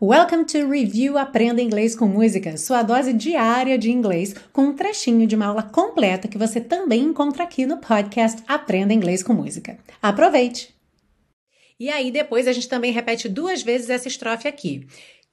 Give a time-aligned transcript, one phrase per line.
[0.00, 5.26] Welcome to Review Aprenda Inglês com Música, sua dose diária de inglês, com um trechinho
[5.26, 9.76] de uma aula completa que você também encontra aqui no podcast Aprenda Inglês com Música.
[10.00, 10.72] Aproveite!
[11.80, 14.86] E aí, depois a gente também repete duas vezes essa estrofe aqui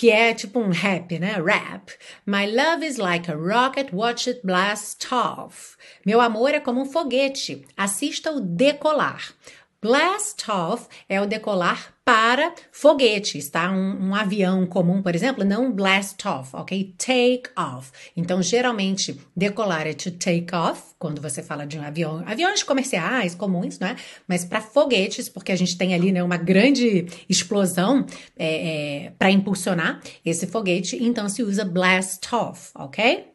[0.00, 1.34] que é tipo um rap, né?
[1.34, 1.92] Rap.
[2.24, 5.76] My love is like a rocket, watch it blast off.
[6.06, 9.34] Meu amor é como um foguete, assista o decolar.
[9.82, 13.70] Blast off é o decolar para foguetes, tá?
[13.70, 16.94] Um, um, avião comum, por exemplo, não blast off, ok?
[16.98, 17.90] Take off.
[18.14, 23.34] Então, geralmente, decolar é to take off, quando você fala de um avião, aviões comerciais
[23.34, 23.96] comuns, né?
[24.28, 28.04] Mas para foguetes, porque a gente tem ali né, uma grande explosão
[28.36, 33.30] é, é, para impulsionar esse foguete, então se usa blast off, ok?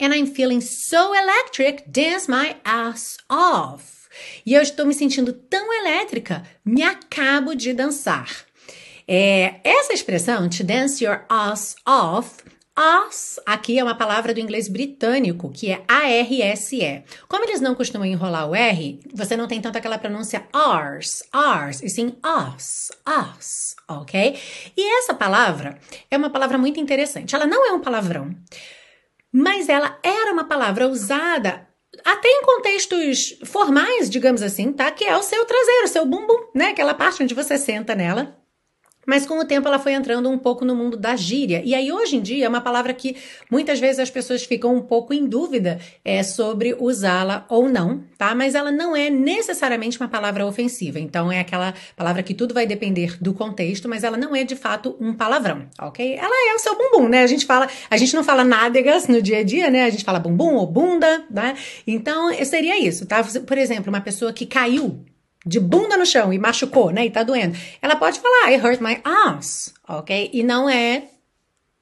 [0.00, 4.08] And I'm feeling so electric, dance my ass off.
[4.44, 8.28] E eu estou me sentindo tão elétrica, me acabo de dançar.
[9.06, 12.42] É, essa expressão, to dance your ass off,
[12.74, 17.02] Ass aqui é uma palavra do inglês britânico, que é A-R-S-E.
[17.28, 21.82] Como eles não costumam enrolar o R, você não tem tanto aquela pronúncia ars, ars,
[21.82, 24.38] e sim us, us, ok?
[24.74, 25.78] E essa palavra
[26.10, 27.34] é uma palavra muito interessante.
[27.34, 28.34] Ela não é um palavrão,
[29.32, 31.66] mas ela era uma palavra usada
[32.04, 34.90] até em contextos formais, digamos assim, tá?
[34.90, 36.68] Que é o seu traseiro, o seu bumbum, né?
[36.68, 38.41] Aquela parte onde você senta nela
[39.06, 41.62] mas com o tempo ela foi entrando um pouco no mundo da gíria.
[41.64, 43.16] E aí, hoje em dia, é uma palavra que
[43.50, 48.34] muitas vezes as pessoas ficam um pouco em dúvida é, sobre usá-la ou não, tá?
[48.34, 51.00] Mas ela não é necessariamente uma palavra ofensiva.
[51.00, 54.54] Então, é aquela palavra que tudo vai depender do contexto, mas ela não é de
[54.54, 56.14] fato um palavrão, ok?
[56.14, 57.22] Ela é o seu bumbum, né?
[57.22, 59.84] A gente fala, a gente não fala nádegas no dia a dia, né?
[59.84, 61.56] A gente fala bumbum ou bunda, né?
[61.86, 63.22] Então, seria isso, tá?
[63.46, 65.04] Por exemplo, uma pessoa que caiu
[65.44, 67.06] de bunda no chão e machucou, né?
[67.06, 67.56] E tá doendo.
[67.80, 70.30] Ela pode falar, I hurt my ass, ok?
[70.32, 71.04] E não é